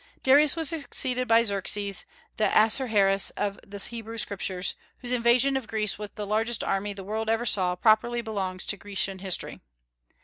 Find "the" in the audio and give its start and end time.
2.37-2.45, 3.61-3.77, 6.15-6.25, 6.93-7.03